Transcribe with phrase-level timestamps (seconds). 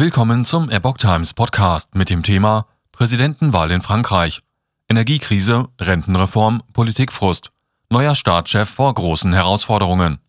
[0.00, 4.42] Willkommen zum Epoch Times Podcast mit dem Thema Präsidentenwahl in Frankreich.
[4.88, 7.50] Energiekrise, Rentenreform, Politikfrust.
[7.90, 10.20] Neuer Staatschef vor großen Herausforderungen.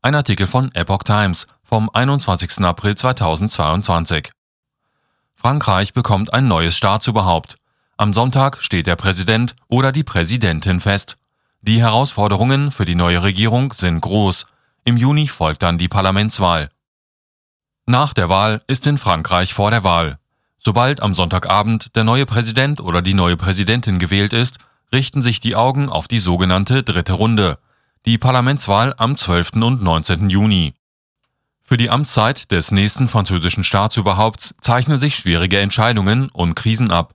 [0.00, 2.64] Ein Artikel von Epoch Times vom 21.
[2.64, 4.30] April 2022.
[5.34, 7.56] Frankreich bekommt ein neues Staatsoberhaupt.
[7.98, 11.18] Am Sonntag steht der Präsident oder die Präsidentin fest.
[11.60, 14.46] Die Herausforderungen für die neue Regierung sind groß.
[14.86, 16.70] Im Juni folgt dann die Parlamentswahl.
[17.86, 20.18] Nach der Wahl ist in Frankreich vor der Wahl.
[20.58, 24.58] Sobald am Sonntagabend der neue Präsident oder die neue Präsidentin gewählt ist,
[24.92, 27.58] richten sich die Augen auf die sogenannte dritte Runde,
[28.06, 29.54] die Parlamentswahl am 12.
[29.54, 30.30] und 19.
[30.30, 30.74] Juni.
[31.60, 37.14] Für die Amtszeit des nächsten französischen Staatsüberhaupts zeichnen sich schwierige Entscheidungen und Krisen ab.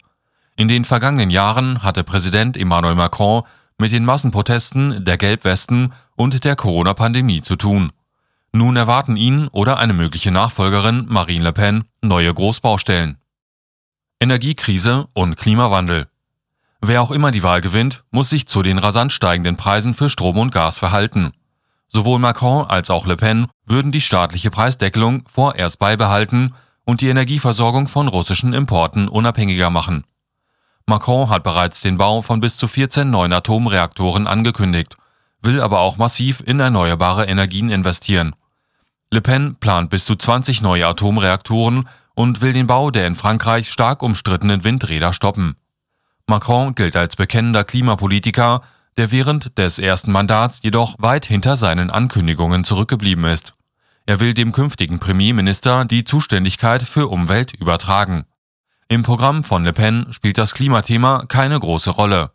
[0.57, 3.43] In den vergangenen Jahren hatte Präsident Emmanuel Macron
[3.77, 7.91] mit den Massenprotesten der Gelbwesten und der Corona-Pandemie zu tun.
[8.57, 13.19] Nun erwarten ihn oder eine mögliche Nachfolgerin Marine Le Pen neue Großbaustellen.
[14.19, 16.07] Energiekrise und Klimawandel.
[16.81, 20.39] Wer auch immer die Wahl gewinnt, muss sich zu den rasant steigenden Preisen für Strom
[20.39, 21.33] und Gas verhalten.
[21.87, 27.87] Sowohl Macron als auch Le Pen würden die staatliche Preisdeckelung vorerst beibehalten und die Energieversorgung
[27.87, 30.03] von russischen Importen unabhängiger machen.
[30.87, 34.97] Macron hat bereits den Bau von bis zu 14 neuen Atomreaktoren angekündigt,
[35.43, 38.33] will aber auch massiv in erneuerbare Energien investieren.
[39.09, 43.71] Le Pen plant bis zu 20 neue Atomreaktoren und will den Bau der in Frankreich
[43.71, 45.55] stark umstrittenen Windräder stoppen.
[46.25, 48.63] Macron gilt als bekennender Klimapolitiker,
[48.97, 53.53] der während des ersten Mandats jedoch weit hinter seinen Ankündigungen zurückgeblieben ist.
[54.05, 58.25] Er will dem künftigen Premierminister die Zuständigkeit für Umwelt übertragen.
[58.89, 62.31] Im Programm von Le Pen spielt das Klimathema keine große Rolle.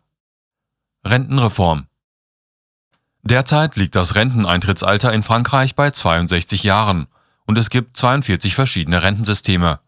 [1.05, 1.87] Rentenreform
[3.25, 7.07] Derzeit liegt das Renteneintrittsalter in Frankreich bei 62 Jahren
[7.45, 9.79] und es gibt 42 verschiedene Rentensysteme.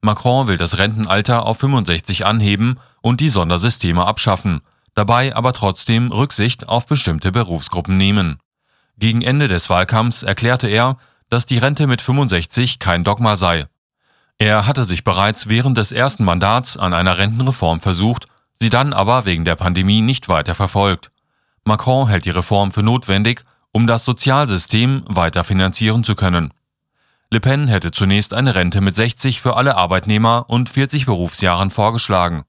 [0.00, 4.60] Macron will das Rentenalter auf 65 anheben und die Sondersysteme abschaffen,
[4.94, 8.38] dabei aber trotzdem Rücksicht auf bestimmte Berufsgruppen nehmen.
[8.98, 10.96] Gegen Ende des Wahlkampfs erklärte er,
[11.28, 13.66] dass die Rente mit 65 kein Dogma sei.
[14.38, 19.26] Er hatte sich bereits während des ersten Mandats an einer Rentenreform versucht, sie dann aber
[19.26, 21.09] wegen der Pandemie nicht weiter verfolgt.
[21.70, 26.52] Macron hält die Reform für notwendig, um das Sozialsystem weiter finanzieren zu können.
[27.30, 32.42] Le Pen hätte zunächst eine Rente mit 60 für alle Arbeitnehmer und 40 Berufsjahren vorgeschlagen.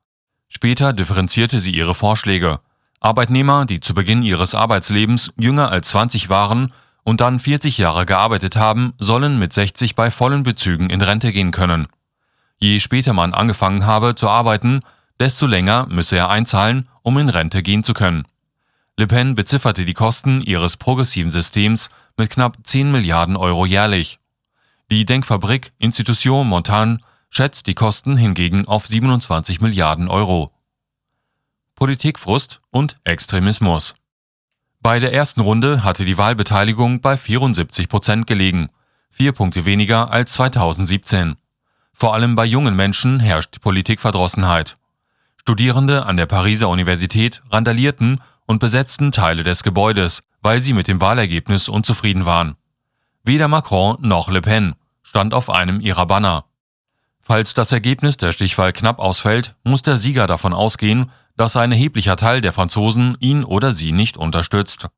[0.48, 2.62] Später differenzierte sie ihre Vorschläge.
[3.00, 8.56] Arbeitnehmer, die zu Beginn ihres Arbeitslebens jünger als 20 waren und dann 40 Jahre gearbeitet
[8.56, 11.86] haben, sollen mit 60 bei vollen Bezügen in Rente gehen können.
[12.58, 14.80] Je später man angefangen habe zu arbeiten,
[15.20, 18.26] desto länger müsse er einzahlen, um in Rente gehen zu können.
[18.98, 24.20] Le Pen bezifferte die Kosten ihres progressiven Systems mit knapp 10 Milliarden Euro jährlich.
[24.92, 27.00] Die Denkfabrik Institution Montagne
[27.30, 30.52] schätzt die Kosten hingegen auf 27 Milliarden Euro.
[31.76, 33.96] Politikfrust und Extremismus.
[34.82, 38.70] Bei der ersten Runde hatte die Wahlbeteiligung bei 74 Prozent gelegen,
[39.10, 41.36] vier Punkte weniger als 2017.
[41.94, 44.78] Vor allem bei jungen Menschen herrscht Politikverdrossenheit.
[45.38, 51.00] Studierende an der Pariser Universität randalierten und besetzten Teile des Gebäudes, weil sie mit dem
[51.00, 52.58] Wahlergebnis unzufrieden waren.
[53.24, 56.44] Weder Macron noch Le Pen stand auf einem ihrer Banner.
[57.22, 62.18] Falls das Ergebnis der Stichwahl knapp ausfällt, muss der Sieger davon ausgehen, dass ein erheblicher
[62.18, 64.90] Teil der Franzosen ihn oder sie nicht unterstützt.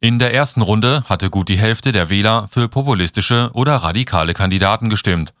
[0.00, 4.88] In der ersten Runde hatte gut die Hälfte der Wähler für populistische oder radikale Kandidaten
[4.88, 5.34] gestimmt.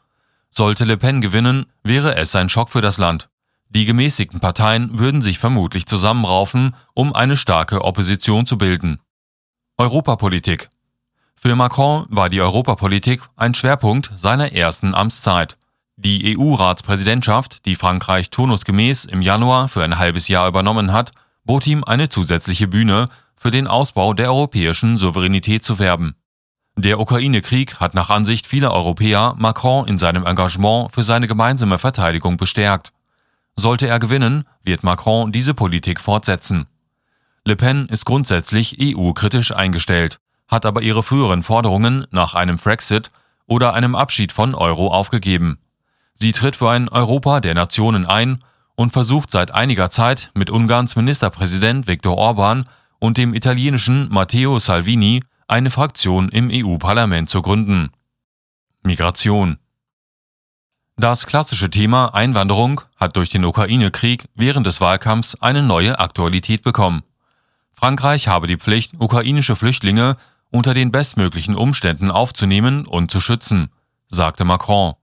[0.50, 3.30] Sollte Le Pen gewinnen, wäre es ein Schock für das Land.
[3.74, 9.00] Die gemäßigten Parteien würden sich vermutlich zusammenraufen, um eine starke Opposition zu bilden.
[9.78, 10.70] Europapolitik
[11.34, 15.56] Für Macron war die Europapolitik ein Schwerpunkt seiner ersten Amtszeit.
[15.96, 21.10] Die EU-Ratspräsidentschaft, die Frankreich turnusgemäß im Januar für ein halbes Jahr übernommen hat,
[21.44, 26.14] bot ihm eine zusätzliche Bühne, für den Ausbau der europäischen Souveränität zu werben.
[26.76, 32.36] Der Ukraine-Krieg hat nach Ansicht vieler Europäer Macron in seinem Engagement für seine gemeinsame Verteidigung
[32.36, 32.93] bestärkt.
[33.56, 36.66] Sollte er gewinnen, wird Macron diese Politik fortsetzen.
[37.44, 40.18] Le Pen ist grundsätzlich EU-kritisch eingestellt,
[40.48, 43.10] hat aber ihre früheren Forderungen nach einem Frexit
[43.46, 45.58] oder einem Abschied von Euro aufgegeben.
[46.14, 48.42] Sie tritt für ein Europa der Nationen ein
[48.76, 52.68] und versucht seit einiger Zeit mit Ungarns Ministerpräsident Viktor Orban
[52.98, 57.90] und dem italienischen Matteo Salvini eine Fraktion im EU-Parlament zu gründen.
[58.82, 59.58] Migration
[60.96, 67.02] das klassische Thema Einwanderung hat durch den Ukraine-Krieg während des Wahlkampfs eine neue Aktualität bekommen.
[67.72, 70.16] Frankreich habe die Pflicht, ukrainische Flüchtlinge
[70.50, 73.68] unter den bestmöglichen Umständen aufzunehmen und zu schützen,
[74.08, 74.94] sagte Macron.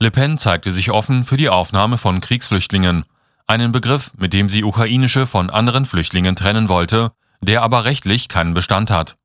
[0.00, 3.04] Le Pen zeigte sich offen für die Aufnahme von Kriegsflüchtlingen,
[3.46, 8.54] einen Begriff, mit dem sie ukrainische von anderen Flüchtlingen trennen wollte, der aber rechtlich keinen
[8.54, 9.16] Bestand hat.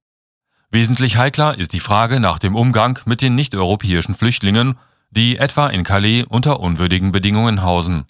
[0.71, 4.77] Wesentlich heikler ist die Frage nach dem Umgang mit den nicht-europäischen Flüchtlingen,
[5.15, 8.05] die etwa in Calais unter unwürdigen Bedingungen hausen.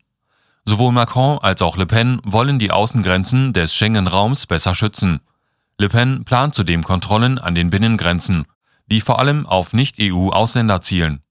[0.65, 5.19] Sowohl Macron als auch Le Pen wollen die Außengrenzen des Schengen-Raums besser schützen.
[5.77, 8.45] Le Pen plant zudem Kontrollen an den Binnengrenzen,
[8.89, 11.21] die vor allem auf Nicht-EU-Ausländer zielen.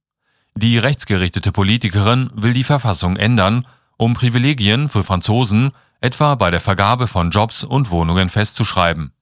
[0.54, 3.66] Die rechtsgerichtete Politikerin will die Verfassung ändern,
[3.96, 5.72] um Privilegien für Franzosen
[6.02, 9.12] etwa bei der Vergabe von Jobs und Wohnungen festzuschreiben.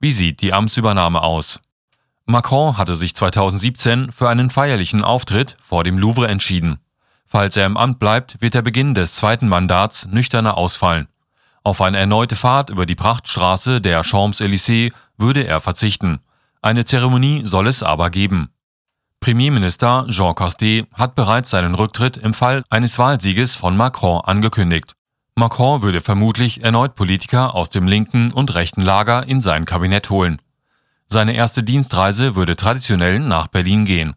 [0.00, 1.60] Wie sieht die Amtsübernahme aus?
[2.32, 6.78] Macron hatte sich 2017 für einen feierlichen Auftritt vor dem Louvre entschieden.
[7.26, 11.08] Falls er im Amt bleibt, wird der Beginn des zweiten Mandats nüchterner ausfallen.
[11.62, 16.20] Auf eine erneute Fahrt über die Prachtstraße der Champs-Élysées würde er verzichten.
[16.62, 18.48] Eine Zeremonie soll es aber geben.
[19.20, 24.94] Premierminister Jean Castex hat bereits seinen Rücktritt im Fall eines Wahlsieges von Macron angekündigt.
[25.34, 30.41] Macron würde vermutlich erneut Politiker aus dem linken und rechten Lager in sein Kabinett holen.
[31.12, 34.14] Seine erste Dienstreise würde traditionell nach Berlin gehen.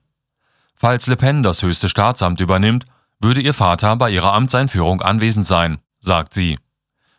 [0.78, 2.86] Falls Le Pen das höchste Staatsamt übernimmt,
[3.20, 6.58] würde ihr Vater bei ihrer Amtseinführung anwesend sein, sagt sie.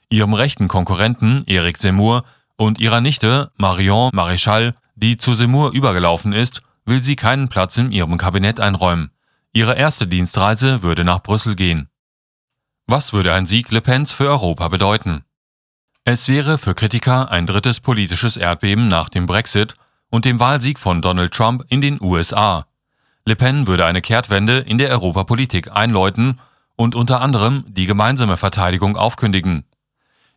[0.08, 2.24] Ihrem rechten Konkurrenten Eric Zemmour
[2.56, 7.92] und ihrer Nichte Marion Maréchal, die zu Zemmour übergelaufen ist, will sie keinen Platz in
[7.92, 9.10] ihrem Kabinett einräumen.
[9.52, 11.90] Ihre erste Dienstreise würde nach Brüssel gehen.
[12.86, 15.26] Was würde ein Sieg Le Pens für Europa bedeuten?
[16.08, 19.74] Es wäre für Kritiker ein drittes politisches Erdbeben nach dem Brexit
[20.08, 22.64] und dem Wahlsieg von Donald Trump in den USA.
[23.24, 26.38] Le Pen würde eine Kehrtwende in der Europapolitik einläuten
[26.76, 29.64] und unter anderem die gemeinsame Verteidigung aufkündigen.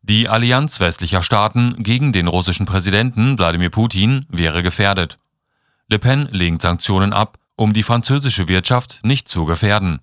[0.02, 5.20] Die Allianz westlicher Staaten gegen den russischen Präsidenten Wladimir Putin wäre gefährdet.
[5.88, 10.00] Le Pen lehnt Sanktionen ab, um die französische Wirtschaft nicht zu gefährden.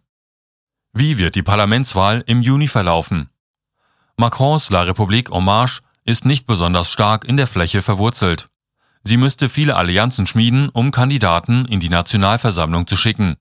[0.93, 3.31] Wie wird die Parlamentswahl im Juni verlaufen?
[4.19, 8.49] Macrons La République en Marche ist nicht besonders stark in der Fläche verwurzelt.
[9.03, 13.37] Sie müsste viele Allianzen schmieden, um Kandidaten in die Nationalversammlung zu schicken.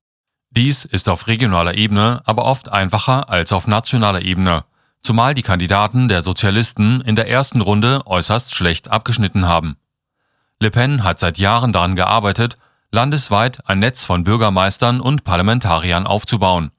[0.49, 4.65] Dies ist auf regionaler Ebene aber oft einfacher als auf nationaler Ebene,
[5.01, 9.77] zumal die Kandidaten der Sozialisten in der ersten Runde äußerst schlecht abgeschnitten haben.
[10.59, 12.57] Le Pen hat seit Jahren daran gearbeitet,
[12.91, 16.71] landesweit ein Netz von Bürgermeistern und Parlamentariern aufzubauen.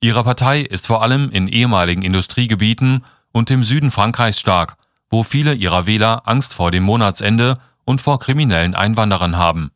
[0.00, 4.76] Ihre Partei ist vor allem in ehemaligen Industriegebieten und im Süden Frankreichs stark,
[5.10, 9.70] wo viele ihrer Wähler Angst vor dem Monatsende und vor kriminellen Einwanderern haben.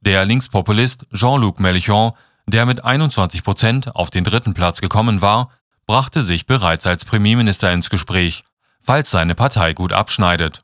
[0.00, 2.12] Der Linkspopulist Jean-Luc Mélenchon,
[2.46, 5.50] der mit 21 Prozent auf den dritten Platz gekommen war,
[5.86, 8.44] brachte sich bereits als Premierminister ins Gespräch,
[8.80, 10.62] falls seine Partei gut abschneidet.